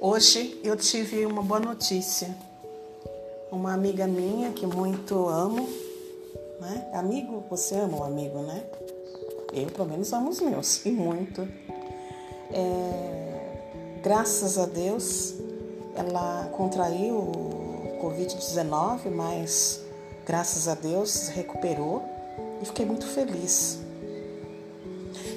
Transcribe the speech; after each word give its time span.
Hoje 0.00 0.60
eu 0.62 0.76
tive 0.76 1.24
uma 1.24 1.42
boa 1.42 1.60
notícia. 1.60 2.36
Uma 3.50 3.72
amiga 3.72 4.06
minha 4.06 4.50
que 4.50 4.66
muito 4.66 5.28
amo, 5.28 5.68
né? 6.60 6.90
Amigo, 6.92 7.44
você 7.48 7.76
ama 7.76 7.98
um 7.98 8.04
amigo, 8.04 8.40
né? 8.40 8.62
Eu, 9.52 9.66
pelo 9.68 9.88
menos, 9.88 10.12
amo 10.12 10.30
os 10.30 10.40
meus, 10.40 10.84
e 10.86 10.90
muito. 10.90 11.48
É, 12.52 14.00
graças 14.02 14.58
a 14.58 14.66
Deus, 14.66 15.34
ela 15.94 16.50
contraiu 16.56 17.16
o 17.16 17.98
Covid-19, 18.02 19.10
mas 19.14 19.80
graças 20.26 20.66
a 20.66 20.74
Deus 20.74 21.28
recuperou 21.28 22.02
e 22.60 22.66
fiquei 22.66 22.84
muito 22.84 23.06
feliz. 23.06 23.78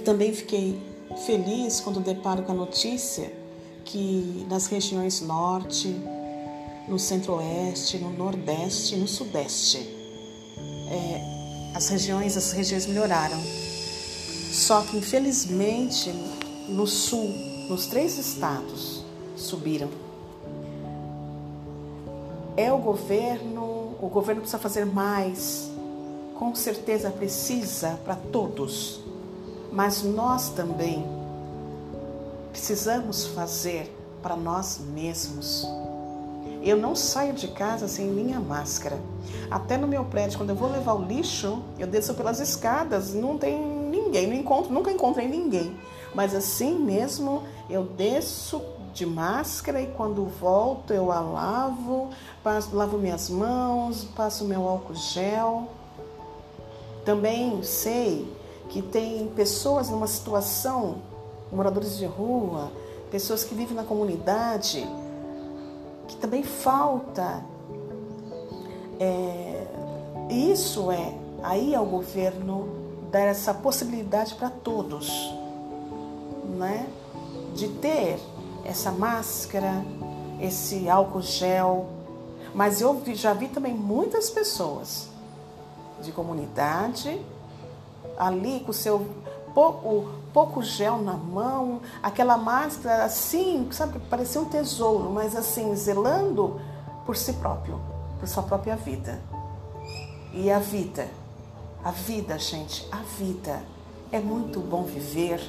Também 0.03 0.33
fiquei 0.33 0.81
feliz 1.25 1.79
quando 1.79 1.99
deparo 1.99 2.43
com 2.43 2.51
a 2.51 2.55
notícia 2.55 3.31
que 3.87 4.45
nas 4.49 4.67
regiões 4.67 5.21
norte, 5.21 5.87
no 6.87 6.99
centro-oeste, 6.99 7.97
no 7.97 8.11
nordeste 8.11 8.95
e 8.95 8.97
no 8.97 9.07
sudeste, 9.07 9.77
é, 10.89 11.73
as 11.73 11.87
regiões 11.89 12.35
as 12.35 12.51
regiões 12.51 12.85
melhoraram. 12.85 13.41
Só 14.51 14.81
que 14.81 14.97
infelizmente 14.97 16.11
no 16.67 16.85
sul, 16.85 17.29
nos 17.69 17.87
três 17.87 18.17
estados, 18.17 19.03
subiram. 19.35 19.89
É 22.57 22.71
o 22.71 22.77
governo, 22.77 23.95
o 24.01 24.09
governo 24.11 24.41
precisa 24.41 24.59
fazer 24.59 24.85
mais, 24.85 25.69
com 26.35 26.53
certeza 26.53 27.09
precisa 27.09 27.99
para 28.03 28.15
todos, 28.15 28.99
mas 29.71 30.03
nós 30.03 30.49
também 30.49 31.05
precisamos 32.57 33.27
fazer 33.27 33.95
para 34.19 34.35
nós 34.35 34.79
mesmos. 34.91 35.63
Eu 36.63 36.75
não 36.75 36.95
saio 36.95 37.33
de 37.33 37.49
casa 37.49 37.87
sem 37.87 38.07
minha 38.07 38.39
máscara. 38.39 38.99
Até 39.49 39.77
no 39.77 39.87
meu 39.87 40.03
prédio, 40.05 40.39
quando 40.39 40.49
eu 40.49 40.55
vou 40.55 40.71
levar 40.71 40.95
o 40.95 41.05
lixo, 41.05 41.61
eu 41.77 41.85
desço 41.85 42.15
pelas 42.15 42.39
escadas, 42.39 43.13
não 43.13 43.37
tem 43.37 43.63
ninguém, 43.63 44.25
não 44.25 44.33
encontro, 44.33 44.73
nunca 44.73 44.91
encontrei 44.91 45.27
ninguém. 45.27 45.77
Mas 46.15 46.33
assim 46.33 46.79
mesmo, 46.79 47.43
eu 47.69 47.83
desço 47.83 48.59
de 48.91 49.05
máscara 49.05 49.79
e 49.79 49.87
quando 49.91 50.25
volto 50.25 50.91
eu 50.91 51.11
a 51.11 51.19
lavo, 51.19 52.09
passo, 52.43 52.75
lavo 52.75 52.97
minhas 52.97 53.29
mãos, 53.29 54.03
passo 54.15 54.45
meu 54.45 54.67
álcool 54.67 54.95
gel. 54.95 55.67
Também 57.05 57.61
sei 57.61 58.27
que 58.67 58.81
tem 58.81 59.27
pessoas 59.27 59.89
numa 59.89 60.07
situação 60.07 61.16
moradores 61.51 61.97
de 61.97 62.05
rua, 62.05 62.71
pessoas 63.09 63.43
que 63.43 63.55
vivem 63.55 63.75
na 63.75 63.83
comunidade, 63.83 64.87
que 66.07 66.15
também 66.17 66.43
falta. 66.43 67.43
É, 68.99 69.67
isso 70.29 70.91
é, 70.91 71.13
aí 71.43 71.75
ao 71.75 71.85
governo 71.85 72.67
dar 73.11 73.21
essa 73.21 73.53
possibilidade 73.53 74.35
para 74.35 74.49
todos, 74.49 75.33
né? 76.57 76.87
De 77.55 77.67
ter 77.67 78.19
essa 78.65 78.91
máscara, 78.91 79.83
esse 80.41 80.89
álcool 80.89 81.21
gel. 81.21 81.85
Mas 82.53 82.81
eu 82.81 83.01
já 83.13 83.33
vi 83.33 83.47
também 83.47 83.73
muitas 83.73 84.29
pessoas 84.29 85.07
de 86.01 86.11
comunidade 86.11 87.19
ali 88.17 88.59
com 88.61 88.71
o 88.71 88.73
seu 88.73 89.05
pouco, 89.57 90.05
pouco 90.31 90.61
gel 90.61 90.99
na 90.99 91.13
mão, 91.13 91.81
aquela 92.03 92.37
máscara 92.37 93.05
assim, 93.05 93.67
sabe, 93.71 93.97
parecia 94.01 94.39
um 94.39 94.45
tesouro, 94.45 95.09
mas 95.09 95.35
assim, 95.35 95.75
zelando 95.75 96.61
por 97.07 97.17
si 97.17 97.33
próprio, 97.33 97.81
por 98.19 98.27
sua 98.27 98.43
própria 98.43 98.75
vida. 98.75 99.19
E 100.31 100.51
a 100.51 100.59
vida, 100.59 101.07
a 101.83 101.89
vida, 101.89 102.37
gente, 102.37 102.87
a 102.91 102.97
vida 102.97 103.63
é 104.11 104.19
muito 104.19 104.59
bom 104.59 104.83
viver, 104.83 105.41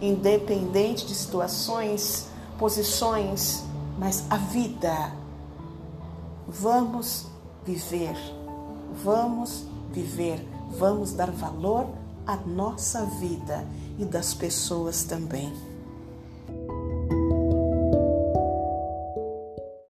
independente 0.00 1.04
de 1.04 1.14
situações, 1.16 2.28
posições, 2.56 3.64
mas 3.98 4.26
a 4.30 4.36
vida. 4.36 5.12
Vamos 6.46 7.26
viver, 7.66 8.16
vamos 9.02 9.64
viver, 9.90 10.48
vamos 10.70 11.12
dar 11.12 11.32
valor 11.32 11.88
a 12.30 12.36
nossa 12.36 13.04
vida 13.04 13.66
e 13.98 14.04
das 14.04 14.32
pessoas 14.34 15.02
também. 15.02 15.69